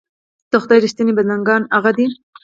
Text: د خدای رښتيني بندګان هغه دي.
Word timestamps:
د 0.51 0.53
خدای 0.63 0.79
رښتيني 0.85 1.13
بندګان 1.17 1.63
هغه 1.75 1.91
دي. 1.97 2.05